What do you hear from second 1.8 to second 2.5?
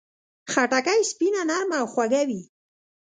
او خوږه وي.